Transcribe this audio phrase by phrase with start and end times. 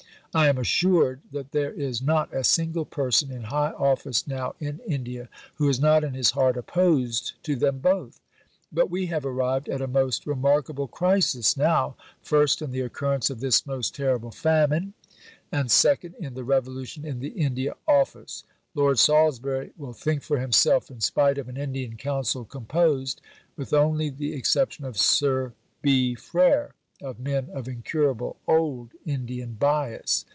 [0.33, 4.79] I am assured that there is not a single person in high office now in
[4.87, 8.21] India who is not in his heart opposed to them both.
[8.71, 13.41] But we have arrived at a most remarkable crisis now, first in the occurrence of
[13.41, 14.93] this most terrible famine,
[15.51, 18.45] and, second, in the revolution in the India Office.
[18.73, 23.19] Lord Salisbury will think for himself in spite of an Indian Council composed
[23.57, 26.15] with only the exception of Sir B.
[26.15, 26.73] Frere
[27.03, 30.23] of men of incurable old Indian bias."